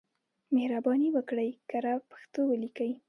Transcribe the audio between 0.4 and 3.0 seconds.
مهرباني وکړئ کره پښتو ولیکئ.